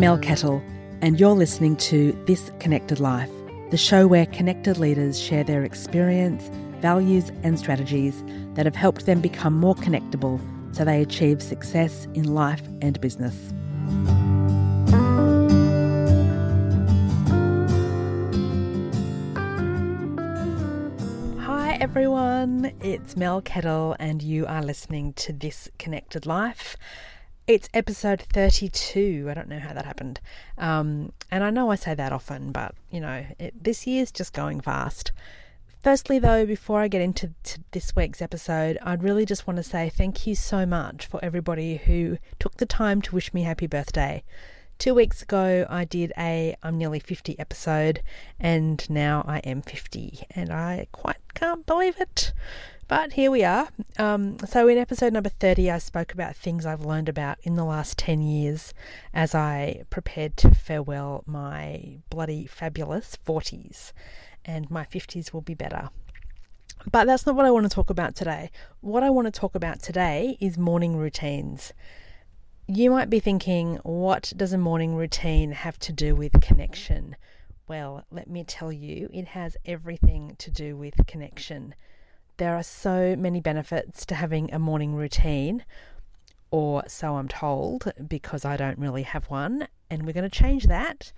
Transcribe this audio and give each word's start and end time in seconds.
Mel 0.00 0.16
Kettle, 0.16 0.62
and 1.02 1.20
you're 1.20 1.34
listening 1.34 1.76
to 1.76 2.18
This 2.26 2.50
Connected 2.58 3.00
Life, 3.00 3.28
the 3.70 3.76
show 3.76 4.06
where 4.06 4.24
connected 4.24 4.78
leaders 4.78 5.20
share 5.20 5.44
their 5.44 5.62
experience, 5.62 6.50
values, 6.80 7.30
and 7.42 7.58
strategies 7.58 8.24
that 8.54 8.64
have 8.64 8.74
helped 8.74 9.04
them 9.04 9.20
become 9.20 9.52
more 9.52 9.74
connectable 9.74 10.40
so 10.74 10.86
they 10.86 11.02
achieve 11.02 11.42
success 11.42 12.08
in 12.14 12.32
life 12.34 12.62
and 12.80 12.98
business. 13.02 13.52
Hi 21.40 21.76
everyone, 21.78 22.72
it's 22.80 23.18
Mel 23.18 23.42
Kettle, 23.42 23.96
and 24.00 24.22
you 24.22 24.46
are 24.46 24.62
listening 24.62 25.12
to 25.12 25.34
This 25.34 25.68
Connected 25.78 26.24
Life. 26.24 26.78
It's 27.50 27.68
episode 27.74 28.22
32. 28.32 29.26
I 29.28 29.34
don't 29.34 29.48
know 29.48 29.58
how 29.58 29.72
that 29.72 29.84
happened. 29.84 30.20
Um, 30.56 31.10
and 31.32 31.42
I 31.42 31.50
know 31.50 31.72
I 31.72 31.74
say 31.74 31.94
that 31.94 32.12
often, 32.12 32.52
but 32.52 32.76
you 32.92 33.00
know, 33.00 33.26
it, 33.40 33.64
this 33.64 33.88
year's 33.88 34.12
just 34.12 34.32
going 34.32 34.60
fast. 34.60 35.10
Firstly, 35.82 36.20
though, 36.20 36.46
before 36.46 36.78
I 36.80 36.86
get 36.86 37.02
into 37.02 37.32
this 37.72 37.96
week's 37.96 38.22
episode, 38.22 38.78
I'd 38.84 39.02
really 39.02 39.26
just 39.26 39.48
want 39.48 39.56
to 39.56 39.64
say 39.64 39.88
thank 39.88 40.28
you 40.28 40.36
so 40.36 40.64
much 40.64 41.06
for 41.06 41.18
everybody 41.24 41.78
who 41.78 42.18
took 42.38 42.58
the 42.58 42.66
time 42.66 43.02
to 43.02 43.16
wish 43.16 43.34
me 43.34 43.42
happy 43.42 43.66
birthday. 43.66 44.22
Two 44.80 44.94
weeks 44.94 45.20
ago, 45.20 45.66
I 45.68 45.84
did 45.84 46.10
a 46.16 46.56
I'm 46.62 46.78
nearly 46.78 47.00
50 47.00 47.38
episode, 47.38 48.00
and 48.38 48.88
now 48.88 49.22
I 49.28 49.40
am 49.40 49.60
50, 49.60 50.20
and 50.30 50.50
I 50.50 50.86
quite 50.90 51.18
can't 51.34 51.66
believe 51.66 52.00
it. 52.00 52.32
But 52.88 53.12
here 53.12 53.30
we 53.30 53.44
are. 53.44 53.68
Um, 53.98 54.38
so, 54.38 54.68
in 54.68 54.78
episode 54.78 55.12
number 55.12 55.28
30, 55.28 55.70
I 55.70 55.76
spoke 55.76 56.14
about 56.14 56.34
things 56.34 56.64
I've 56.64 56.80
learned 56.80 57.10
about 57.10 57.36
in 57.42 57.56
the 57.56 57.64
last 57.64 57.98
10 57.98 58.22
years 58.22 58.72
as 59.12 59.34
I 59.34 59.82
prepared 59.90 60.38
to 60.38 60.54
farewell 60.54 61.24
my 61.26 61.98
bloody 62.08 62.46
fabulous 62.46 63.18
40s, 63.26 63.92
and 64.46 64.70
my 64.70 64.86
50s 64.86 65.34
will 65.34 65.42
be 65.42 65.52
better. 65.52 65.90
But 66.90 67.04
that's 67.04 67.26
not 67.26 67.36
what 67.36 67.44
I 67.44 67.50
want 67.50 67.64
to 67.64 67.74
talk 67.74 67.90
about 67.90 68.16
today. 68.16 68.50
What 68.80 69.02
I 69.02 69.10
want 69.10 69.26
to 69.26 69.40
talk 69.40 69.54
about 69.54 69.82
today 69.82 70.38
is 70.40 70.56
morning 70.56 70.96
routines. 70.96 71.74
You 72.72 72.92
might 72.92 73.10
be 73.10 73.18
thinking, 73.18 73.80
what 73.82 74.32
does 74.36 74.52
a 74.52 74.58
morning 74.58 74.94
routine 74.94 75.50
have 75.50 75.76
to 75.80 75.92
do 75.92 76.14
with 76.14 76.40
connection? 76.40 77.16
Well, 77.66 78.04
let 78.12 78.30
me 78.30 78.44
tell 78.44 78.70
you, 78.70 79.10
it 79.12 79.26
has 79.26 79.56
everything 79.66 80.36
to 80.38 80.52
do 80.52 80.76
with 80.76 81.04
connection. 81.08 81.74
There 82.36 82.54
are 82.54 82.62
so 82.62 83.16
many 83.16 83.40
benefits 83.40 84.06
to 84.06 84.14
having 84.14 84.54
a 84.54 84.60
morning 84.60 84.94
routine, 84.94 85.64
or 86.52 86.84
so 86.86 87.16
I'm 87.16 87.26
told, 87.26 87.92
because 88.06 88.44
I 88.44 88.56
don't 88.56 88.78
really 88.78 89.02
have 89.02 89.24
one, 89.24 89.66
and 89.90 90.06
we're 90.06 90.12
going 90.12 90.30
to 90.30 90.38
change 90.38 90.68
that. 90.68 91.12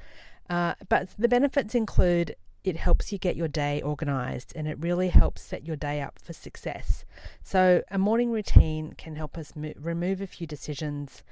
Uh, 0.48 0.73
but 0.89 1.11
the 1.19 1.28
benefits 1.28 1.75
include 1.75 2.34
it 2.64 2.77
helps 2.77 3.10
you 3.10 3.18
get 3.18 3.36
your 3.36 3.48
day 3.48 3.82
organized 3.82 4.52
and 4.55 4.68
it 4.68 4.78
really 4.78 5.08
helps 5.08 5.42
set 5.42 5.66
your 5.66 5.77
day 5.77 6.00
up 6.00 6.18
for 6.22 6.32
success. 6.32 7.05
So, 7.42 7.82
a 7.91 7.98
morning 7.98 8.30
routine 8.30 8.94
can 8.96 9.16
help 9.16 9.36
us 9.36 9.56
mo- 9.56 9.72
remove 9.77 10.20
a 10.20 10.27
few 10.27 10.46
decisions. 10.46 11.22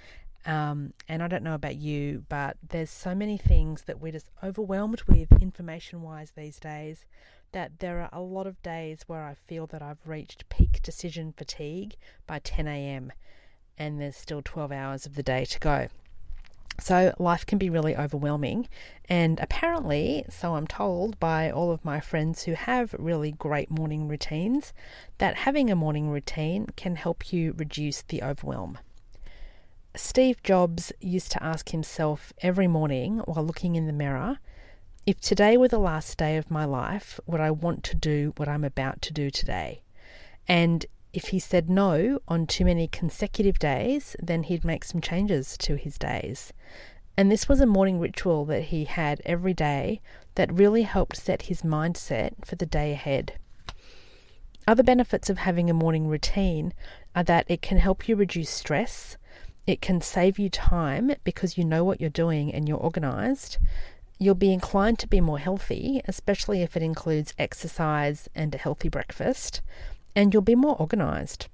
Um, 0.46 0.94
and 1.06 1.22
I 1.22 1.28
don't 1.28 1.44
know 1.44 1.54
about 1.54 1.76
you, 1.76 2.24
but 2.28 2.56
there's 2.66 2.90
so 2.90 3.14
many 3.14 3.36
things 3.36 3.82
that 3.82 4.00
we're 4.00 4.12
just 4.12 4.30
overwhelmed 4.42 5.02
with 5.06 5.30
information 5.40 6.02
wise 6.02 6.32
these 6.34 6.58
days 6.58 7.04
that 7.52 7.80
there 7.80 8.00
are 8.00 8.08
a 8.12 8.20
lot 8.20 8.46
of 8.46 8.62
days 8.62 9.04
where 9.06 9.24
I 9.24 9.34
feel 9.34 9.66
that 9.68 9.82
I've 9.82 10.06
reached 10.06 10.48
peak 10.48 10.82
decision 10.82 11.34
fatigue 11.36 11.96
by 12.26 12.38
10 12.38 12.66
a.m. 12.66 13.12
and 13.76 14.00
there's 14.00 14.16
still 14.16 14.40
12 14.42 14.72
hours 14.72 15.06
of 15.06 15.14
the 15.14 15.22
day 15.22 15.44
to 15.44 15.58
go. 15.58 15.88
So 16.80 17.14
life 17.18 17.46
can 17.46 17.58
be 17.58 17.70
really 17.70 17.96
overwhelming, 17.96 18.68
and 19.08 19.38
apparently, 19.41 20.24
so 20.30 20.54
I'm 20.54 20.66
told 20.66 21.20
by 21.20 21.50
all 21.50 21.70
of 21.70 21.84
my 21.84 22.00
friends 22.00 22.44
who 22.44 22.54
have 22.54 22.94
really 22.98 23.32
great 23.32 23.70
morning 23.70 24.08
routines, 24.08 24.72
that 25.19 25.36
having 25.36 25.70
a 25.70 25.76
morning 25.76 26.10
routine 26.10 26.66
can 26.76 26.96
help 26.96 27.32
you 27.32 27.54
reduce 27.56 28.02
the 28.02 28.22
overwhelm. 28.22 28.78
Steve 29.94 30.42
Jobs 30.42 30.92
used 31.00 31.32
to 31.32 31.42
ask 31.42 31.70
himself 31.70 32.32
every 32.40 32.66
morning 32.66 33.19
while 33.26 33.44
looking 33.44 33.76
in 33.76 33.86
the 33.86 33.92
mirror 33.92 34.38
if 35.06 35.19
today 35.20 35.56
were 35.56 35.69
the 35.69 35.78
last 35.78 36.19
day 36.19 36.36
of 36.36 36.50
my 36.50 36.64
life, 36.64 37.19
would 37.26 37.40
I 37.40 37.50
want 37.50 37.82
to 37.84 37.96
do 37.96 38.32
what 38.36 38.48
I'm 38.48 38.64
about 38.64 39.00
to 39.02 39.12
do 39.12 39.30
today? 39.30 39.82
And 40.46 40.84
if 41.12 41.28
he 41.28 41.38
said 41.38 41.69
no 41.69 42.21
on 42.28 42.47
too 42.47 42.65
many 42.65 42.87
consecutive 42.87 43.59
days, 43.59 44.16
then 44.21 44.44
he'd 44.44 44.65
make 44.65 44.84
some 44.84 45.00
changes 45.00 45.56
to 45.59 45.76
his 45.76 45.98
days. 45.98 46.53
And 47.16 47.31
this 47.31 47.48
was 47.48 47.60
a 47.60 47.66
morning 47.66 47.98
ritual 47.98 48.44
that 48.47 48.65
he 48.65 48.84
had 48.84 49.20
every 49.26 49.53
day 49.54 50.00
that 50.37 50.53
really 50.53 50.82
helped 50.82 51.16
set 51.16 51.43
his 51.43 51.62
mindset 51.62 52.44
for 52.44 52.56
the 52.56 52.66
day 52.66 52.93
ahead. 52.93 53.34
Other 54.66 54.82
benefits 54.82 55.28
of 55.28 55.38
having 55.38 55.69
a 55.69 55.75
morning 55.75 56.06
routine 56.06 56.72
are 57.15 57.25
that 57.25 57.47
it 57.49 57.60
can 57.60 57.78
help 57.78 58.09
you 58.09 58.15
reduce 58.16 58.50
stress, 58.50 59.16
it 59.66 59.82
can 59.82 60.00
save 60.00 60.38
you 60.38 60.49
time 60.49 61.12
because 61.25 61.59
you 61.59 61.65
know 61.65 61.84
what 61.84 62.00
you're 62.00 62.10
doing 62.10 62.54
and 62.54 62.69
you're 62.69 62.78
organized, 62.78 63.59
You'll 64.22 64.34
be 64.34 64.53
inclined 64.53 64.99
to 64.99 65.09
be 65.09 65.22
more 65.22 65.38
healthy, 65.38 66.03
especially 66.06 66.60
if 66.60 66.76
it 66.76 66.82
includes 66.82 67.32
exercise 67.38 68.28
and 68.34 68.54
a 68.54 68.59
healthy 68.59 68.91
breakfast, 68.91 69.62
and 70.15 70.32
you'll 70.32 70.43
be 70.43 70.54
more 70.54 70.81
organised. 70.81 71.48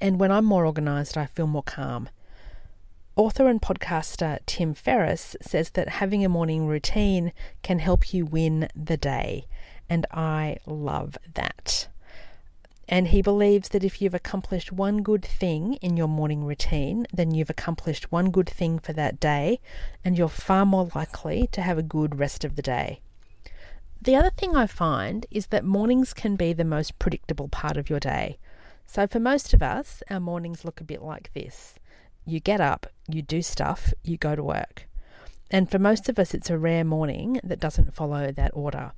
And 0.00 0.20
when 0.20 0.30
I'm 0.30 0.44
more 0.44 0.66
organised, 0.66 1.16
I 1.16 1.26
feel 1.26 1.46
more 1.46 1.62
calm. 1.62 2.08
Author 3.16 3.48
and 3.48 3.62
podcaster 3.62 4.40
Tim 4.44 4.74
Ferriss 4.74 5.36
says 5.40 5.70
that 5.70 5.88
having 5.88 6.22
a 6.24 6.28
morning 6.28 6.66
routine 6.66 7.32
can 7.62 7.78
help 7.78 8.12
you 8.12 8.26
win 8.26 8.68
the 8.76 8.98
day, 8.98 9.46
and 9.88 10.04
I 10.10 10.58
love 10.66 11.16
that. 11.32 11.88
And 12.88 13.08
he 13.08 13.22
believes 13.22 13.70
that 13.70 13.82
if 13.82 14.00
you've 14.00 14.14
accomplished 14.14 14.70
one 14.70 14.98
good 15.02 15.24
thing 15.24 15.74
in 15.74 15.96
your 15.96 16.08
morning 16.08 16.44
routine, 16.44 17.06
then 17.12 17.32
you've 17.32 17.50
accomplished 17.50 18.12
one 18.12 18.30
good 18.30 18.48
thing 18.48 18.78
for 18.78 18.92
that 18.92 19.18
day, 19.18 19.60
and 20.04 20.16
you're 20.16 20.28
far 20.28 20.66
more 20.66 20.90
likely 20.94 21.48
to 21.52 21.62
have 21.62 21.78
a 21.78 21.82
good 21.82 22.18
rest 22.18 22.44
of 22.44 22.54
the 22.54 22.62
day. 22.62 23.00
The 24.06 24.14
other 24.14 24.30
thing 24.30 24.54
I 24.54 24.68
find 24.68 25.26
is 25.32 25.48
that 25.48 25.64
mornings 25.64 26.14
can 26.14 26.36
be 26.36 26.52
the 26.52 26.64
most 26.64 26.96
predictable 27.00 27.48
part 27.48 27.76
of 27.76 27.90
your 27.90 27.98
day. 27.98 28.38
So, 28.86 29.08
for 29.08 29.18
most 29.18 29.52
of 29.52 29.64
us, 29.64 30.00
our 30.08 30.20
mornings 30.20 30.64
look 30.64 30.80
a 30.80 30.84
bit 30.84 31.02
like 31.02 31.32
this 31.34 31.74
you 32.24 32.38
get 32.38 32.60
up, 32.60 32.86
you 33.08 33.20
do 33.20 33.42
stuff, 33.42 33.92
you 34.04 34.16
go 34.16 34.36
to 34.36 34.44
work. 34.44 34.86
And 35.50 35.68
for 35.68 35.80
most 35.80 36.08
of 36.08 36.20
us, 36.20 36.34
it's 36.34 36.50
a 36.50 36.56
rare 36.56 36.84
morning 36.84 37.40
that 37.42 37.58
doesn't 37.58 37.94
follow 37.94 38.30
that 38.30 38.52
order. 38.54 38.92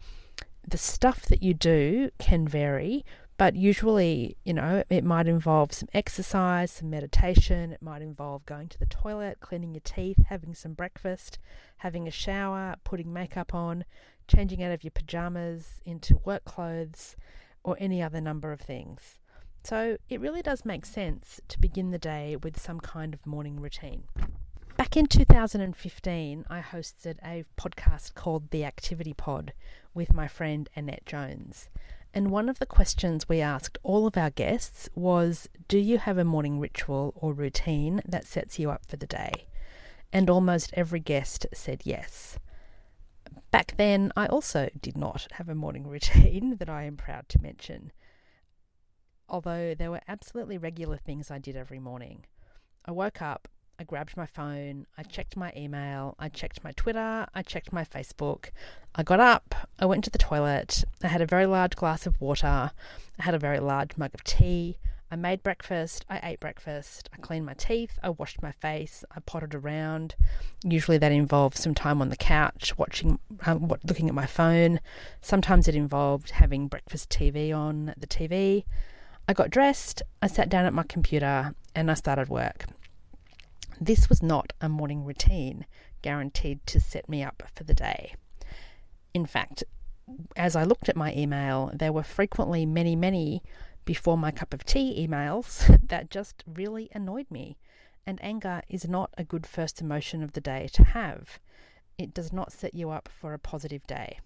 The 0.69 0.77
stuff 0.77 1.23
that 1.23 1.43
you 1.43 1.55
do 1.55 2.11
can 2.19 2.47
vary, 2.47 3.03
but 3.39 3.55
usually, 3.55 4.37
you 4.45 4.53
know, 4.53 4.83
it 4.91 5.05
might 5.05 5.29
involve 5.29 5.73
some 5.73 5.89
exercise, 5.95 6.73
some 6.73 6.91
meditation. 6.91 7.73
It 7.73 7.81
might 7.81 8.03
involve 8.03 8.45
going 8.45 8.69
to 8.69 8.79
the 8.79 8.87
toilet, 8.87 9.39
cleaning 9.39 9.75
your 9.75 9.83
teeth, 9.85 10.19
having 10.27 10.55
some 10.55 10.73
breakfast, 10.73 11.39
having 11.79 12.09
a 12.09 12.11
shower, 12.11 12.75
putting 12.83 13.13
makeup 13.13 13.55
on, 13.55 13.85
changing 14.27 14.61
out 14.61 14.73
of 14.73 14.83
your 14.83 14.91
pajamas 14.91 15.81
into 15.87 16.21
work 16.25 16.45
clothes, 16.45 17.15
or 17.63 17.77
any 17.79 18.03
other 18.03 18.21
number 18.21 18.51
of 18.51 18.61
things. 18.61 19.19
So 19.63 19.99
it 20.09 20.21
really 20.21 20.43
does 20.43 20.65
make 20.65 20.85
sense 20.85 21.41
to 21.47 21.61
begin 21.61 21.93
the 21.93 21.99
day 21.99 22.37
with 22.43 22.61
some 22.61 22.81
kind 22.81 23.15
of 23.15 23.25
morning 23.25 23.61
routine. 23.61 24.05
Back 24.77 24.97
in 24.97 25.07
2015, 25.07 26.45
I 26.51 26.61
hosted 26.61 27.19
a 27.25 27.45
podcast 27.57 28.15
called 28.15 28.51
The 28.51 28.65
Activity 28.65 29.13
Pod 29.13 29.53
with 29.95 30.13
my 30.13 30.27
friend 30.27 30.69
Annette 30.75 31.07
Jones. 31.07 31.69
And 32.19 32.33
one 32.33 32.49
of 32.49 32.59
the 32.59 32.67
questions 32.67 33.29
we 33.29 33.41
asked 33.41 33.79
all 33.85 34.05
of 34.05 34.17
our 34.17 34.31
guests 34.31 34.89
was 34.97 35.49
Do 35.69 35.79
you 35.79 35.99
have 35.99 36.19
a 36.19 36.25
morning 36.25 36.59
ritual 36.59 37.13
or 37.15 37.33
routine 37.33 38.03
that 38.05 38.27
sets 38.27 38.59
you 38.59 38.73
up 38.73 38.85
for 38.85 38.97
the 38.97 39.07
day? 39.07 39.47
And 40.13 40.29
almost 40.29 40.73
every 40.75 40.99
guest 40.99 41.47
said 41.55 41.83
yes. 41.85 42.37
Back 43.53 43.77
then, 43.77 44.11
I 44.17 44.27
also 44.27 44.69
did 44.83 44.97
not 44.97 45.29
have 45.35 45.49
a 45.49 45.55
morning 45.55 45.87
routine 45.89 46.57
that 46.57 46.69
I 46.69 46.83
am 46.83 46.97
proud 46.97 47.29
to 47.29 47.41
mention, 47.41 47.93
although 49.29 49.77
there 49.77 49.93
were 49.93 50.03
absolutely 50.09 50.59
regular 50.59 50.97
things 50.97 51.31
I 51.31 51.39
did 51.39 51.55
every 51.55 51.79
morning. 51.79 52.25
I 52.85 52.91
woke 52.91 53.23
up, 53.23 53.47
I 53.81 53.85
grabbed 53.85 54.17
my 54.17 54.27
phone, 54.27 54.87
I 54.97 55.05
checked 55.05 55.37
my 55.37 55.53
email, 55.57 56.17
I 56.19 56.29
checked 56.29 56.65
my 56.65 56.73
Twitter, 56.73 57.29
I 57.33 57.43
checked 57.43 57.73
my 57.73 57.85
Facebook. 57.85 58.47
I 58.97 59.05
got 59.05 59.21
up, 59.21 59.55
I 59.79 59.87
went 59.87 60.03
to 60.03 60.11
the 60.11 60.19
toilet, 60.19 60.83
I 61.01 61.07
had 61.07 61.21
a 61.21 61.27
very 61.27 61.47
large 61.47 61.77
glass 61.77 62.05
of 62.05 62.21
water, 62.21 62.73
I 63.21 63.23
had 63.23 63.37
a 63.37 63.39
very 63.39 63.61
large 63.61 63.97
mug 63.97 64.15
of 64.15 64.25
tea. 64.25 64.79
I 65.13 65.17
made 65.17 65.45
breakfast, 65.45 66.05
I 66.11 66.19
ate 66.25 66.41
breakfast, 66.41 67.09
I 67.15 67.19
cleaned 67.19 67.47
my 67.47 67.55
teeth, 67.55 68.01
I 68.03 68.11
washed 68.11 68.43
my 68.43 68.51
face, 68.51 69.05
I 69.15 69.21
potted 69.21 69.55
around. 69.55 70.17
Usually 70.65 70.99
that 70.99 71.13
involved 71.13 71.57
some 71.57 71.75
time 71.75 72.03
on 72.03 72.09
the 72.09 72.17
couch 72.17 72.77
watching, 72.77 73.21
um, 73.47 73.73
looking 73.85 74.09
at 74.09 74.15
my 74.15 74.27
phone. 74.27 74.81
Sometimes 75.23 75.69
it 75.69 75.77
involved 75.77 76.31
having 76.31 76.67
breakfast 76.67 77.11
TV 77.11 77.57
on 77.57 77.95
the 77.97 78.09
TV. 78.09 78.65
I 79.29 79.35
got 79.35 79.51
dressed, 79.51 80.03
I 80.21 80.27
sat 80.27 80.49
down 80.49 80.65
at 80.65 80.75
my 80.75 80.83
computer, 80.83 81.55
and 81.77 81.93
I 81.93 81.95
started 81.95 82.29
work. 82.29 82.65
This 83.81 84.09
was 84.09 84.23
not 84.23 84.53
a 84.61 84.69
morning 84.69 85.05
routine 85.05 85.65
guaranteed 86.03 86.67
to 86.67 86.81
set 86.81 87.09
me 87.09 87.23
up 87.23 87.45
for 87.55 87.65
the 87.65 87.75
day. 87.75 88.15
In 89.15 89.25
fact, 89.25 89.63
as 90.37 90.57
I 90.57 90.65
looked 90.65 90.89
at 90.89 90.97
my 90.97 91.15
email, 91.15 91.71
there 91.75 91.93
were 91.93 92.03
frequently 92.03 92.67
many, 92.67 92.97
many 92.97 93.43
before 93.85 94.19
my 94.19 94.31
cup 94.31 94.53
of 94.53 94.65
tea 94.65 95.07
emails 95.07 95.81
that 95.89 96.11
just 96.11 96.43
really 96.47 96.89
annoyed 96.93 97.31
me. 97.31 97.57
And 98.07 98.19
anger 98.23 98.63
is 98.69 98.89
not 98.89 99.15
a 99.17 99.25
good 99.25 99.47
first 99.47 99.81
emotion 99.81 100.23
of 100.23 100.33
the 100.33 100.41
day 100.41 100.69
to 100.73 100.83
have. 100.83 101.39
It 101.99 102.13
does 102.15 102.33
not 102.33 102.53
set 102.53 102.75
you 102.75 102.91
up 102.91 103.09
for 103.09 103.33
a 103.33 103.39
positive 103.39 103.87
day. 103.87 104.21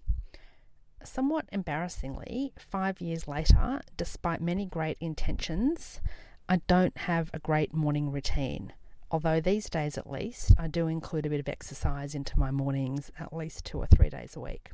Somewhat 1.04 1.46
embarrassingly, 1.52 2.52
five 2.56 3.00
years 3.00 3.26
later, 3.26 3.80
despite 3.96 4.40
many 4.40 4.66
great 4.66 4.96
intentions, 5.00 6.00
I 6.48 6.60
don't 6.68 6.96
have 6.96 7.30
a 7.34 7.38
great 7.38 7.74
morning 7.74 8.12
routine. 8.12 8.72
Although 9.12 9.40
these 9.40 9.68
days 9.68 9.98
at 9.98 10.10
least, 10.10 10.54
I 10.58 10.68
do 10.68 10.86
include 10.86 11.26
a 11.26 11.30
bit 11.30 11.38
of 11.38 11.48
exercise 11.48 12.14
into 12.14 12.38
my 12.38 12.50
mornings 12.50 13.12
at 13.20 13.34
least 13.34 13.66
two 13.66 13.76
or 13.76 13.86
three 13.86 14.08
days 14.08 14.34
a 14.34 14.40
week. 14.40 14.70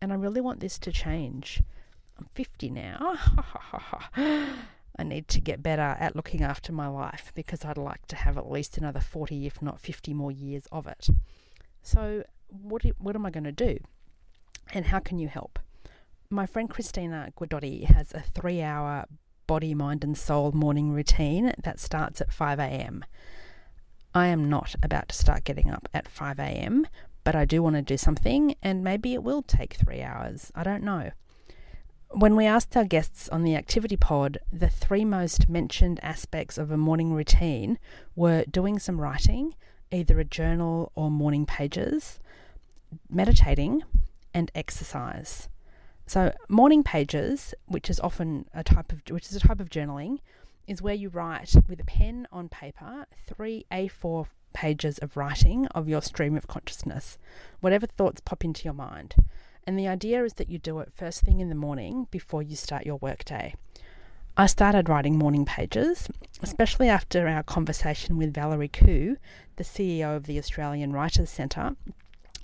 And 0.00 0.14
I 0.14 0.16
really 0.16 0.40
want 0.40 0.60
this 0.60 0.78
to 0.78 0.90
change. 0.90 1.62
I'm 2.18 2.24
50 2.34 2.70
now. 2.70 3.18
I 4.96 5.02
need 5.04 5.28
to 5.28 5.42
get 5.42 5.62
better 5.62 5.82
at 6.00 6.16
looking 6.16 6.42
after 6.42 6.72
my 6.72 6.88
life 6.88 7.32
because 7.34 7.62
I'd 7.62 7.76
like 7.76 8.06
to 8.06 8.16
have 8.16 8.38
at 8.38 8.50
least 8.50 8.78
another 8.78 9.00
40, 9.00 9.46
if 9.46 9.60
not 9.60 9.78
50 9.78 10.14
more 10.14 10.32
years 10.32 10.66
of 10.72 10.86
it. 10.86 11.08
So, 11.82 12.24
what, 12.48 12.82
what 12.98 13.14
am 13.14 13.26
I 13.26 13.30
going 13.30 13.44
to 13.44 13.52
do? 13.52 13.78
And 14.72 14.86
how 14.86 15.00
can 15.00 15.18
you 15.18 15.28
help? 15.28 15.58
My 16.30 16.46
friend 16.46 16.68
Christina 16.70 17.30
Guidotti 17.38 17.84
has 17.84 18.14
a 18.14 18.20
three 18.20 18.62
hour 18.62 19.04
body, 19.46 19.74
mind, 19.74 20.02
and 20.02 20.16
soul 20.16 20.52
morning 20.52 20.92
routine 20.92 21.52
that 21.62 21.78
starts 21.78 22.22
at 22.22 22.32
5 22.32 22.58
a.m. 22.58 23.04
I 24.14 24.26
am 24.26 24.48
not 24.48 24.74
about 24.82 25.08
to 25.10 25.14
start 25.14 25.44
getting 25.44 25.70
up 25.70 25.88
at 25.94 26.08
5 26.08 26.38
a.m., 26.40 26.86
but 27.22 27.36
I 27.36 27.44
do 27.44 27.62
want 27.62 27.76
to 27.76 27.82
do 27.82 27.96
something, 27.96 28.56
and 28.62 28.82
maybe 28.82 29.14
it 29.14 29.22
will 29.22 29.42
take 29.42 29.74
three 29.74 30.02
hours. 30.02 30.50
I 30.54 30.64
don't 30.64 30.82
know. 30.82 31.12
When 32.08 32.34
we 32.34 32.44
asked 32.44 32.76
our 32.76 32.84
guests 32.84 33.28
on 33.28 33.44
the 33.44 33.54
activity 33.54 33.96
pod, 33.96 34.38
the 34.52 34.68
three 34.68 35.04
most 35.04 35.48
mentioned 35.48 36.00
aspects 36.02 36.58
of 36.58 36.72
a 36.72 36.76
morning 36.76 37.12
routine 37.12 37.78
were 38.16 38.44
doing 38.50 38.80
some 38.80 39.00
writing, 39.00 39.54
either 39.92 40.18
a 40.18 40.24
journal 40.24 40.90
or 40.96 41.08
morning 41.08 41.46
pages, 41.46 42.18
meditating, 43.08 43.84
and 44.34 44.50
exercise. 44.56 45.48
So, 46.06 46.32
morning 46.48 46.82
pages, 46.82 47.54
which 47.66 47.88
is 47.88 48.00
often 48.00 48.46
a 48.52 48.64
type 48.64 48.90
of 48.90 49.02
which 49.08 49.26
is 49.26 49.36
a 49.36 49.40
type 49.40 49.60
of 49.60 49.70
journaling, 49.70 50.18
is 50.70 50.80
where 50.80 50.94
you 50.94 51.08
write 51.08 51.52
with 51.68 51.80
a 51.80 51.84
pen 51.84 52.28
on 52.30 52.48
paper 52.48 53.04
three 53.26 53.66
A4 53.72 54.28
pages 54.52 54.98
of 54.98 55.16
writing 55.16 55.66
of 55.68 55.88
your 55.88 56.00
stream 56.00 56.36
of 56.36 56.46
consciousness, 56.46 57.18
whatever 57.58 57.88
thoughts 57.88 58.20
pop 58.20 58.44
into 58.44 58.64
your 58.64 58.72
mind. 58.72 59.16
And 59.66 59.76
the 59.76 59.88
idea 59.88 60.22
is 60.24 60.34
that 60.34 60.48
you 60.48 60.58
do 60.58 60.78
it 60.78 60.92
first 60.92 61.22
thing 61.22 61.40
in 61.40 61.48
the 61.48 61.56
morning 61.56 62.06
before 62.12 62.40
you 62.40 62.54
start 62.54 62.86
your 62.86 62.98
workday. 62.98 63.56
I 64.36 64.46
started 64.46 64.88
writing 64.88 65.18
morning 65.18 65.44
pages, 65.44 66.08
especially 66.40 66.88
after 66.88 67.26
our 67.26 67.42
conversation 67.42 68.16
with 68.16 68.32
Valerie 68.32 68.68
Khoo, 68.68 69.16
the 69.56 69.64
CEO 69.64 70.14
of 70.16 70.26
the 70.26 70.38
Australian 70.38 70.92
Writers 70.92 71.30
Centre, 71.30 71.74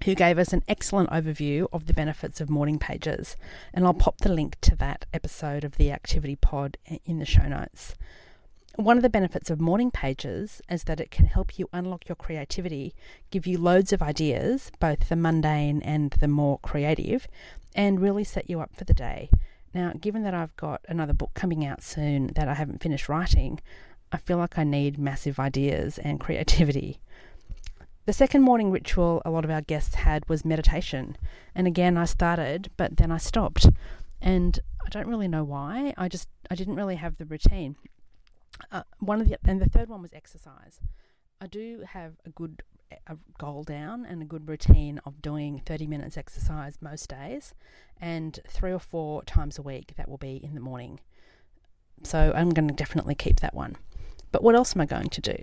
who 0.07 0.15
gave 0.15 0.39
us 0.39 0.53
an 0.53 0.63
excellent 0.69 1.11
overview 1.11 1.67
of 1.73 1.87
the 1.87 1.93
benefits 1.93 2.41
of 2.41 2.49
morning 2.49 2.79
pages. 2.79 3.37
And 3.75 3.85
I'll 3.85 3.93
pop 3.93 4.19
the 4.19 4.33
link 4.33 4.57
to 4.61 4.77
that 4.77 5.05
episode 5.13 5.65
of 5.65 5.79
the 5.79 5.91
Activity 5.91 6.37
Pod 6.37 6.79
in 7.05 7.19
the 7.19 7.25
show 7.25 7.49
notes. 7.49 7.97
One 8.77 8.97
of 8.97 9.03
the 9.03 9.11
benefits 9.11 9.51
of 9.51 9.61
morning 9.61 9.91
pages 9.91 10.63
is 10.71 10.85
that 10.85 11.01
it 11.01 11.11
can 11.11 11.27
help 11.27 11.59
you 11.59 11.69
unlock 11.73 12.09
your 12.09 12.15
creativity, 12.15 12.95
give 13.33 13.49
you 13.49 13.59
loads 13.59 13.93
of 13.93 14.01
ideas, 14.01 14.71
both 14.79 15.09
the 15.09 15.17
mundane 15.17 15.83
and 15.83 16.13
the 16.13 16.29
more 16.29 16.61
creative, 16.61 17.27
and 17.75 18.01
really 18.01 18.23
set 18.23 18.49
you 18.49 18.61
up 18.61 18.77
for 18.77 18.85
the 18.85 18.95
day. 18.95 19.29
Now, 19.75 19.93
given 20.01 20.23
that 20.23 20.35
I've 20.35 20.57
got 20.57 20.83
another 20.89 21.15
book 21.15 21.33
coming 21.35 21.67
out 21.67 21.83
soon 21.83 22.29
that 22.37 22.47
I 22.47 22.55
haven't 22.55 22.81
finished 22.81 23.09
writing, 23.09 23.59
I 24.13 24.19
feel 24.19 24.37
like 24.37 24.57
I 24.57 24.63
need 24.63 24.99
massive 24.99 25.41
ideas 25.41 25.99
and 25.99 26.21
creativity. 26.21 27.01
The 28.07 28.13
second 28.13 28.43
morning 28.43 28.71
ritual 28.71 29.21
a 29.25 29.31
lot 29.31 29.45
of 29.45 29.51
our 29.51 29.61
guests 29.61 29.97
had 29.97 30.29
was 30.29 30.45
meditation. 30.45 31.17
And 31.57 31.67
again, 31.67 31.97
I 31.97 32.05
started, 32.05 32.71
but 32.77 32.99
then 32.99 33.11
I 33.11 33.19
stopped. 33.19 33.69
And 34.23 34.61
I 34.85 34.89
don't 34.91 35.09
really 35.09 35.27
know 35.27 35.43
why. 35.43 35.93
I 35.97 36.09
just 36.09 36.29
I 36.49 36.55
didn't 36.55 36.77
really 36.77 36.97
have 36.97 37.17
the 37.17 37.27
routine. 37.27 37.75
Uh, 38.71 38.85
one 39.01 39.21
of 39.21 39.29
the 39.29 39.37
and 39.45 39.61
the 39.61 39.69
third 39.69 39.89
one 39.89 40.03
was 40.03 40.13
exercise. 40.13 40.81
I 41.41 41.49
do 41.49 41.83
have 41.89 42.13
a 42.25 42.31
good 42.31 42.63
a 43.09 43.17
goal 43.39 43.65
down 43.65 44.07
and 44.07 44.23
a 44.23 44.25
good 44.25 44.49
routine 44.49 45.01
of 45.05 45.21
doing 45.21 45.61
30 45.67 45.89
minutes 45.89 46.17
exercise 46.17 46.79
most 46.81 47.09
days 47.09 47.53
and 48.01 48.39
three 48.47 48.71
or 48.71 48.79
four 48.79 49.25
times 49.25 49.59
a 49.59 49.63
week 49.63 49.95
that 49.97 50.09
will 50.09 50.17
be 50.17 50.41
in 50.43 50.55
the 50.55 50.61
morning. 50.61 51.01
So 52.05 52.33
I'm 52.37 52.51
going 52.51 52.69
to 52.69 52.75
definitely 52.75 53.17
keep 53.17 53.41
that 53.41 53.55
one. 53.55 53.77
But 54.31 54.45
what 54.45 54.55
else 54.55 54.77
am 54.77 54.83
I 54.83 54.87
going 54.87 55.09
to 55.09 55.21
do? 55.21 55.37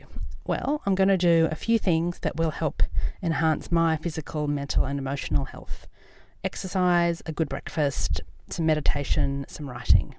Well, 0.46 0.82
I'm 0.86 0.96
going 0.96 1.10
to 1.10 1.18
do 1.18 1.48
a 1.50 1.56
few 1.56 1.80
things 1.80 2.20
that 2.20 2.36
will 2.36 2.52
help 2.52 2.84
enhance 3.22 3.72
my 3.72 3.98
physical, 3.98 4.48
mental, 4.48 4.86
and 4.86 5.00
emotional 5.00 5.46
health 5.46 5.88
exercise, 6.44 7.22
a 7.26 7.32
good 7.32 7.48
breakfast, 7.48 8.22
some 8.50 8.66
meditation, 8.66 9.46
some 9.48 9.70
writing. 9.70 10.14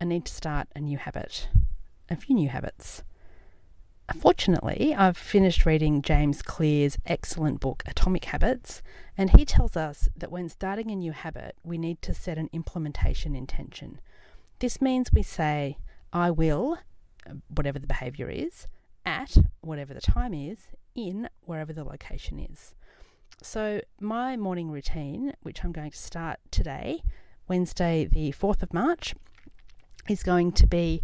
I 0.00 0.06
need 0.06 0.24
to 0.24 0.32
start 0.32 0.68
a 0.74 0.80
new 0.80 0.96
habit 0.96 1.48
a 2.10 2.16
few 2.16 2.34
new 2.34 2.48
habits. 2.48 3.02
Fortunately, 4.18 4.94
I've 4.94 5.18
finished 5.18 5.66
reading 5.66 6.00
James 6.00 6.40
Clear's 6.40 6.96
excellent 7.04 7.60
book, 7.60 7.82
Atomic 7.86 8.24
Habits, 8.26 8.80
and 9.18 9.30
he 9.36 9.44
tells 9.44 9.76
us 9.76 10.08
that 10.16 10.32
when 10.32 10.48
starting 10.48 10.90
a 10.90 10.96
new 10.96 11.12
habit, 11.12 11.56
we 11.62 11.76
need 11.76 12.00
to 12.02 12.14
set 12.14 12.38
an 12.38 12.48
implementation 12.52 13.34
intention. 13.34 14.00
This 14.60 14.80
means 14.80 15.12
we 15.12 15.22
say, 15.22 15.76
I 16.10 16.30
will, 16.30 16.78
whatever 17.54 17.78
the 17.78 17.86
behaviour 17.86 18.30
is, 18.30 18.66
at 19.04 19.36
whatever 19.60 19.94
the 19.94 20.00
time 20.00 20.34
is, 20.34 20.68
in 20.94 21.28
wherever 21.42 21.72
the 21.72 21.84
location 21.84 22.38
is. 22.38 22.74
So, 23.42 23.80
my 24.00 24.36
morning 24.36 24.70
routine, 24.70 25.32
which 25.42 25.62
I'm 25.62 25.72
going 25.72 25.90
to 25.90 25.96
start 25.96 26.40
today, 26.50 27.02
Wednesday, 27.46 28.04
the 28.10 28.32
4th 28.32 28.62
of 28.62 28.74
March, 28.74 29.14
is 30.08 30.22
going 30.22 30.52
to 30.52 30.66
be 30.66 31.02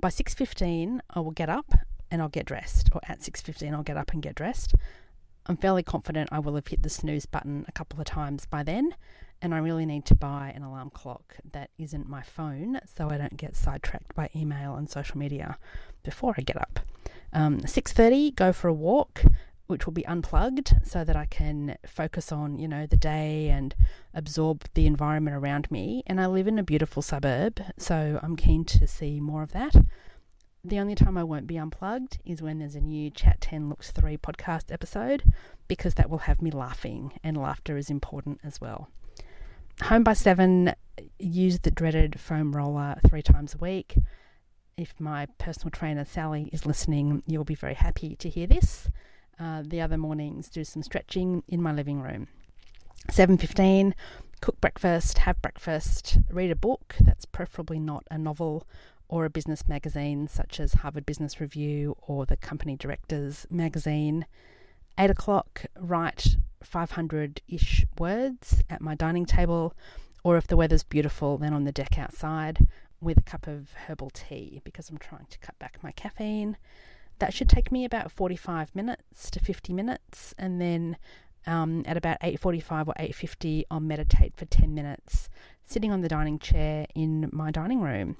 by 0.00 0.08
6.15 0.08 1.00
I 1.10 1.20
will 1.20 1.32
get 1.32 1.48
up 1.48 1.74
and 2.10 2.22
I'll 2.22 2.28
get 2.28 2.46
dressed 2.46 2.88
or 2.92 3.00
at 3.08 3.20
6.15 3.20 3.72
I'll 3.72 3.82
get 3.82 3.96
up 3.96 4.12
and 4.12 4.22
get 4.22 4.34
dressed. 4.34 4.74
I'm 5.46 5.56
fairly 5.56 5.82
confident 5.82 6.28
I 6.30 6.38
will 6.38 6.54
have 6.54 6.68
hit 6.68 6.82
the 6.82 6.90
snooze 6.90 7.26
button 7.26 7.64
a 7.68 7.72
couple 7.72 7.98
of 7.98 8.06
times 8.06 8.46
by 8.46 8.62
then 8.62 8.94
and 9.40 9.54
I 9.54 9.58
really 9.58 9.86
need 9.86 10.04
to 10.06 10.14
buy 10.14 10.52
an 10.54 10.62
alarm 10.62 10.90
clock 10.90 11.36
that 11.52 11.70
isn't 11.78 12.08
my 12.08 12.22
phone 12.22 12.78
so 12.86 13.10
I 13.10 13.18
don't 13.18 13.36
get 13.36 13.56
sidetracked 13.56 14.14
by 14.14 14.30
email 14.36 14.76
and 14.76 14.88
social 14.88 15.18
media 15.18 15.58
before 16.04 16.34
I 16.38 16.42
get 16.42 16.56
up. 16.56 16.80
Um, 17.32 17.60
6.30 17.60 18.34
go 18.34 18.52
for 18.52 18.68
a 18.68 18.74
walk 18.74 19.24
which 19.72 19.86
will 19.86 19.92
be 19.92 20.06
unplugged 20.06 20.74
so 20.84 21.02
that 21.02 21.16
I 21.16 21.24
can 21.24 21.76
focus 21.86 22.30
on, 22.30 22.58
you 22.58 22.68
know, 22.68 22.86
the 22.86 22.96
day 22.96 23.48
and 23.48 23.74
absorb 24.12 24.64
the 24.74 24.86
environment 24.86 25.34
around 25.34 25.70
me. 25.70 26.02
And 26.06 26.20
I 26.20 26.26
live 26.26 26.46
in 26.46 26.58
a 26.58 26.62
beautiful 26.62 27.00
suburb, 27.00 27.60
so 27.78 28.20
I'm 28.22 28.36
keen 28.36 28.66
to 28.66 28.86
see 28.86 29.18
more 29.18 29.42
of 29.42 29.52
that. 29.52 29.74
The 30.62 30.78
only 30.78 30.94
time 30.94 31.16
I 31.16 31.24
won't 31.24 31.46
be 31.46 31.56
unplugged 31.56 32.18
is 32.24 32.42
when 32.42 32.58
there's 32.58 32.74
a 32.74 32.80
new 32.80 33.10
Chat 33.10 33.40
10 33.40 33.68
Looks 33.68 33.90
3 33.90 34.16
podcast 34.18 34.70
episode, 34.70 35.32
because 35.68 35.94
that 35.94 36.10
will 36.10 36.18
have 36.18 36.42
me 36.42 36.50
laughing, 36.50 37.18
and 37.24 37.36
laughter 37.36 37.76
is 37.78 37.88
important 37.88 38.40
as 38.44 38.60
well. 38.60 38.90
Home 39.84 40.04
by 40.04 40.12
seven, 40.12 40.74
use 41.18 41.60
the 41.60 41.70
dreaded 41.70 42.20
foam 42.20 42.54
roller 42.54 42.96
three 43.08 43.22
times 43.22 43.54
a 43.54 43.58
week. 43.58 43.96
If 44.76 44.98
my 44.98 45.26
personal 45.38 45.70
trainer 45.70 46.04
Sally 46.04 46.48
is 46.52 46.64
listening, 46.64 47.22
you'll 47.26 47.44
be 47.44 47.54
very 47.54 47.74
happy 47.74 48.16
to 48.16 48.28
hear 48.28 48.46
this. 48.46 48.88
Uh, 49.38 49.62
the 49.66 49.80
other 49.80 49.98
mornings 49.98 50.48
do 50.48 50.64
some 50.64 50.82
stretching 50.82 51.42
in 51.46 51.60
my 51.60 51.72
living 51.72 52.00
room. 52.00 52.28
7:15 53.10 53.94
cook 54.40 54.60
breakfast, 54.60 55.18
have 55.18 55.40
breakfast, 55.40 56.18
read 56.30 56.50
a 56.50 56.56
book 56.56 56.96
that's 57.00 57.24
preferably 57.24 57.78
not 57.78 58.04
a 58.10 58.18
novel 58.18 58.66
or 59.08 59.24
a 59.24 59.30
business 59.30 59.68
magazine 59.68 60.26
such 60.26 60.58
as 60.58 60.74
Harvard 60.74 61.06
Business 61.06 61.40
Review 61.40 61.96
or 62.02 62.26
the 62.26 62.36
Company 62.36 62.76
Directors 62.76 63.46
magazine. 63.50 64.26
8 64.98 65.10
o'clock, 65.10 65.66
write 65.78 66.36
500 66.62 67.40
ish 67.46 67.84
words 67.98 68.62
at 68.68 68.80
my 68.80 68.94
dining 68.94 69.26
table, 69.26 69.76
or 70.24 70.36
if 70.36 70.46
the 70.46 70.56
weather's 70.56 70.82
beautiful, 70.82 71.38
then 71.38 71.52
on 71.52 71.64
the 71.64 71.72
deck 71.72 71.98
outside 71.98 72.66
with 73.02 73.18
a 73.18 73.22
cup 73.22 73.46
of 73.46 73.72
herbal 73.86 74.10
tea 74.10 74.60
because 74.64 74.88
I'm 74.88 74.98
trying 74.98 75.26
to 75.26 75.38
cut 75.38 75.58
back 75.58 75.78
my 75.82 75.90
caffeine. 75.92 76.56
That 77.18 77.34
should 77.34 77.48
take 77.48 77.70
me 77.70 77.84
about 77.84 78.10
45 78.10 78.74
minutes 78.74 79.30
to 79.30 79.40
50 79.40 79.72
minutes, 79.72 80.34
and 80.38 80.60
then 80.60 80.96
um, 81.46 81.82
at 81.86 81.96
about 81.96 82.20
8.45 82.20 82.88
or 82.88 82.94
8.50 82.94 83.64
I'll 83.70 83.80
meditate 83.80 84.36
for 84.36 84.44
10 84.44 84.74
minutes 84.74 85.28
sitting 85.64 85.90
on 85.90 86.00
the 86.00 86.08
dining 86.08 86.38
chair 86.38 86.86
in 86.94 87.28
my 87.32 87.50
dining 87.50 87.80
room. 87.80 88.16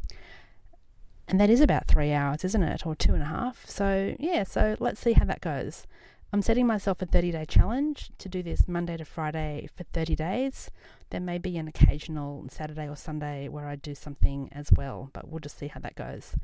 And 1.28 1.40
that 1.40 1.48
is 1.48 1.60
about 1.60 1.86
three 1.86 2.12
hours 2.12 2.44
isn't 2.44 2.62
it? 2.62 2.84
Or 2.84 2.94
two 2.94 3.14
and 3.14 3.22
a 3.22 3.26
half. 3.26 3.68
So 3.68 4.16
yeah 4.18 4.42
so 4.42 4.76
let's 4.80 5.00
see 5.00 5.12
how 5.12 5.24
that 5.24 5.40
goes 5.40 5.86
I'm 6.34 6.40
setting 6.40 6.66
myself 6.66 7.02
a 7.02 7.06
30 7.06 7.32
day 7.32 7.44
challenge 7.44 8.10
to 8.16 8.26
do 8.26 8.42
this 8.42 8.66
Monday 8.66 8.96
to 8.96 9.04
Friday 9.04 9.68
for 9.76 9.84
30 9.84 10.16
days. 10.16 10.70
There 11.10 11.20
may 11.20 11.36
be 11.36 11.58
an 11.58 11.68
occasional 11.68 12.46
Saturday 12.48 12.88
or 12.88 12.96
Sunday 12.96 13.50
where 13.50 13.68
I 13.68 13.76
do 13.76 13.94
something 13.94 14.48
as 14.50 14.70
well, 14.74 15.10
but 15.12 15.28
we'll 15.28 15.40
just 15.40 15.58
see 15.58 15.66
how 15.66 15.80
that 15.80 15.94
goes. 15.94 16.34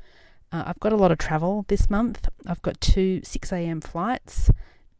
Uh, 0.51 0.63
I've 0.67 0.79
got 0.79 0.93
a 0.93 0.95
lot 0.95 1.11
of 1.11 1.17
travel 1.17 1.65
this 1.69 1.89
month. 1.89 2.27
I've 2.45 2.61
got 2.61 2.79
two 2.79 3.21
6 3.23 3.51
a.m. 3.51 3.81
flights. 3.81 4.51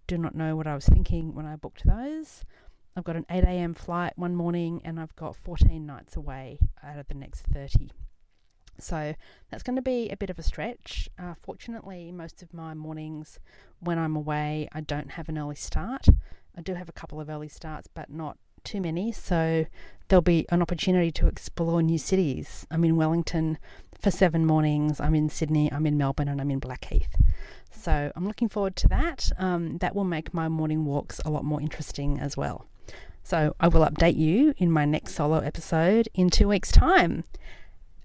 Do 0.07 0.17
not 0.17 0.33
know 0.33 0.55
what 0.55 0.65
I 0.65 0.73
was 0.73 0.87
thinking 0.87 1.35
when 1.35 1.45
I 1.45 1.55
booked 1.55 1.85
those. 1.85 2.43
I've 2.95 3.03
got 3.03 3.15
an 3.15 3.27
8 3.29 3.43
a.m. 3.43 3.75
flight 3.75 4.13
one 4.15 4.35
morning, 4.35 4.81
and 4.83 4.99
I've 4.99 5.15
got 5.15 5.35
14 5.35 5.85
nights 5.85 6.15
away 6.15 6.57
out 6.83 6.97
of 6.97 7.07
the 7.07 7.13
next 7.13 7.43
30. 7.43 7.91
So 8.81 9.15
that's 9.49 9.63
going 9.63 9.75
to 9.75 9.81
be 9.81 10.09
a 10.09 10.17
bit 10.17 10.29
of 10.29 10.39
a 10.39 10.43
stretch. 10.43 11.09
Uh, 11.17 11.33
fortunately, 11.33 12.11
most 12.11 12.41
of 12.41 12.53
my 12.53 12.73
mornings 12.73 13.39
when 13.79 13.97
I'm 13.97 14.15
away, 14.15 14.67
I 14.73 14.81
don't 14.81 15.11
have 15.11 15.29
an 15.29 15.37
early 15.37 15.55
start. 15.55 16.07
I 16.57 16.61
do 16.61 16.73
have 16.73 16.89
a 16.89 16.93
couple 16.93 17.21
of 17.21 17.29
early 17.29 17.49
starts, 17.49 17.87
but 17.87 18.09
not 18.09 18.37
too 18.63 18.81
many. 18.81 19.11
So 19.11 19.65
there'll 20.07 20.21
be 20.21 20.45
an 20.49 20.61
opportunity 20.61 21.11
to 21.13 21.27
explore 21.27 21.81
new 21.81 21.97
cities. 21.97 22.67
I'm 22.69 22.83
in 22.83 22.95
Wellington 22.95 23.57
for 23.99 24.11
seven 24.11 24.45
mornings. 24.45 24.99
I'm 24.99 25.15
in 25.15 25.29
Sydney, 25.29 25.71
I'm 25.71 25.85
in 25.85 25.97
Melbourne, 25.97 26.27
and 26.27 26.41
I'm 26.41 26.51
in 26.51 26.59
Blackheath. 26.59 27.15
So 27.71 28.11
I'm 28.15 28.27
looking 28.27 28.49
forward 28.49 28.75
to 28.77 28.87
that. 28.89 29.31
Um, 29.37 29.77
that 29.77 29.95
will 29.95 30.03
make 30.03 30.33
my 30.33 30.49
morning 30.49 30.85
walks 30.85 31.21
a 31.25 31.29
lot 31.29 31.43
more 31.43 31.61
interesting 31.61 32.19
as 32.19 32.35
well. 32.35 32.67
So 33.23 33.55
I 33.59 33.67
will 33.67 33.85
update 33.85 34.17
you 34.17 34.53
in 34.57 34.71
my 34.71 34.85
next 34.85 35.15
solo 35.15 35.37
episode 35.39 36.09
in 36.13 36.29
two 36.29 36.47
weeks' 36.47 36.71
time. 36.71 37.23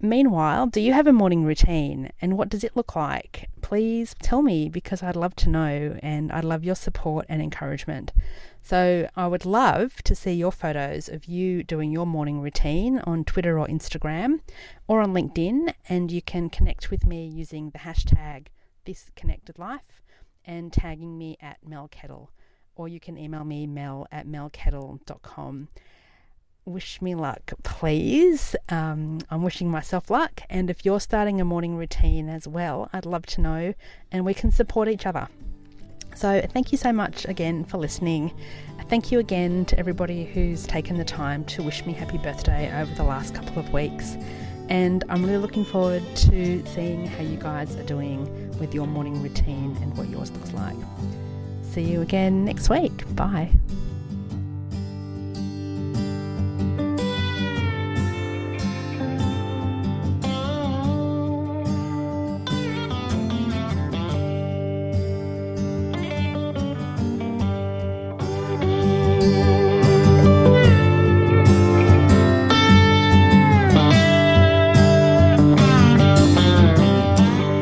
Meanwhile, 0.01 0.67
do 0.67 0.81
you 0.81 0.91
have 0.93 1.07
a 1.07 1.13
morning 1.13 1.45
routine 1.45 2.11
and 2.21 2.37
what 2.37 2.49
does 2.49 2.63
it 2.63 2.75
look 2.75 2.95
like? 2.95 3.49
Please 3.61 4.13
tell 4.21 4.41
me 4.41 4.67
because 4.67 5.01
I'd 5.01 5.15
love 5.15 5.35
to 5.37 5.49
know 5.49 5.97
and 6.03 6.31
I'd 6.31 6.43
love 6.43 6.63
your 6.63 6.75
support 6.75 7.25
and 7.29 7.41
encouragement. 7.41 8.11
So, 8.61 9.07
I 9.15 9.27
would 9.27 9.45
love 9.45 10.01
to 10.03 10.15
see 10.15 10.33
your 10.33 10.51
photos 10.51 11.07
of 11.07 11.25
you 11.25 11.63
doing 11.63 11.91
your 11.91 12.05
morning 12.05 12.41
routine 12.41 12.99
on 13.05 13.23
Twitter 13.23 13.59
or 13.59 13.67
Instagram 13.67 14.41
or 14.87 15.01
on 15.01 15.13
LinkedIn, 15.13 15.73
and 15.87 16.11
you 16.11 16.21
can 16.21 16.49
connect 16.49 16.89
with 16.89 17.05
me 17.05 17.27
using 17.27 17.69
the 17.69 17.79
hashtag 17.79 18.47
ThisConnectedLife 18.85 20.01
and 20.43 20.73
tagging 20.73 21.17
me 21.17 21.37
at 21.39 21.57
Mel 21.63 21.87
Kettle, 21.87 22.31
or 22.75 22.87
you 22.87 22.99
can 22.99 23.17
email 23.17 23.43
me 23.43 23.67
mel 23.67 24.07
at 24.11 24.27
melkettle.com 24.27 25.67
wish 26.65 27.01
me 27.01 27.15
luck, 27.15 27.53
please. 27.63 28.55
Um, 28.69 29.19
I'm 29.29 29.43
wishing 29.43 29.69
myself 29.69 30.09
luck. 30.09 30.41
And 30.49 30.69
if 30.69 30.85
you're 30.85 30.99
starting 30.99 31.39
a 31.39 31.45
morning 31.45 31.77
routine 31.77 32.27
as 32.27 32.47
well, 32.47 32.89
I'd 32.91 33.05
love 33.05 33.25
to 33.27 33.41
know 33.41 33.73
and 34.11 34.25
we 34.25 34.33
can 34.33 34.51
support 34.51 34.87
each 34.87 35.05
other. 35.05 35.27
So, 36.15 36.41
thank 36.53 36.71
you 36.71 36.77
so 36.77 36.93
much 36.93 37.25
again 37.25 37.65
for 37.65 37.77
listening. 37.77 38.33
Thank 38.87 39.11
you 39.11 39.19
again 39.19 39.65
to 39.65 39.77
everybody 39.77 40.23
who's 40.23 40.65
taken 40.65 40.97
the 40.97 41.03
time 41.03 41.43
to 41.45 41.61
wish 41.61 41.85
me 41.85 41.91
happy 41.91 42.17
birthday 42.17 42.71
over 42.81 42.93
the 42.95 43.03
last 43.03 43.35
couple 43.35 43.59
of 43.59 43.71
weeks. 43.73 44.15
And 44.69 45.03
I'm 45.09 45.23
really 45.23 45.37
looking 45.37 45.65
forward 45.65 46.03
to 46.15 46.65
seeing 46.67 47.05
how 47.05 47.21
you 47.21 47.37
guys 47.37 47.75
are 47.75 47.83
doing 47.83 48.25
with 48.59 48.73
your 48.73 48.87
morning 48.87 49.21
routine 49.21 49.77
and 49.81 49.95
what 49.97 50.09
yours 50.09 50.31
looks 50.31 50.53
like. 50.53 50.77
See 51.61 51.83
you 51.83 52.01
again 52.01 52.45
next 52.45 52.69
week. 52.69 53.03
Bye. 53.15 53.51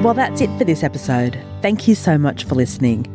Well, 0.04 0.14
that's 0.14 0.42
it 0.42 0.50
for 0.58 0.66
this 0.66 0.84
episode. 0.84 1.42
Thank 1.62 1.88
you 1.88 1.96
so 1.96 2.18
much 2.18 2.44
for 2.44 2.56
listening. 2.56 3.08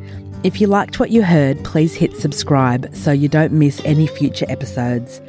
If 0.43 0.59
you 0.59 0.69
liked 0.69 0.99
what 0.99 1.11
you 1.11 1.23
heard, 1.23 1.63
please 1.63 1.95
hit 1.95 2.17
subscribe 2.17 2.89
so 2.97 3.13
you 3.13 3.29
don't 3.29 3.53
miss 3.53 3.83
any 3.85 4.07
future 4.07 4.47
episodes. 4.49 5.21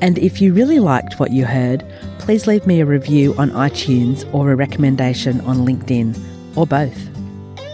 And 0.00 0.16
if 0.18 0.40
you 0.40 0.54
really 0.54 0.78
liked 0.78 1.18
what 1.18 1.32
you 1.32 1.44
heard, 1.44 1.84
please 2.20 2.46
leave 2.46 2.68
me 2.68 2.80
a 2.80 2.86
review 2.86 3.34
on 3.34 3.50
iTunes 3.50 4.32
or 4.32 4.52
a 4.52 4.54
recommendation 4.54 5.40
on 5.40 5.66
LinkedIn, 5.66 6.16
or 6.56 6.68
both. 6.68 7.10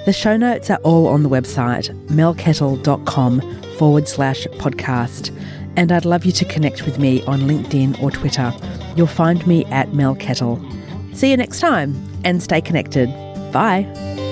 The 0.06 0.14
show 0.14 0.38
notes 0.38 0.70
are 0.70 0.78
all 0.78 1.06
on 1.08 1.22
the 1.22 1.28
website 1.28 1.94
melkettle.com 2.06 3.42
forward 3.76 4.08
slash 4.08 4.46
podcast. 4.56 5.38
And 5.76 5.92
I'd 5.92 6.06
love 6.06 6.24
you 6.24 6.32
to 6.32 6.46
connect 6.46 6.86
with 6.86 6.98
me 6.98 7.22
on 7.24 7.40
LinkedIn 7.40 8.02
or 8.02 8.10
Twitter. 8.10 8.54
You'll 8.96 9.06
find 9.06 9.46
me 9.46 9.66
at 9.66 9.92
Mel 9.92 10.14
Kettle. 10.14 10.64
See 11.12 11.30
you 11.30 11.36
next 11.36 11.60
time 11.60 11.94
and 12.24 12.42
stay 12.42 12.62
connected. 12.62 13.10
Bye. 13.54 14.23